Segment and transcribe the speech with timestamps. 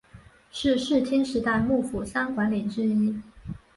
[0.49, 3.21] 是室町时代幕府三管领之一。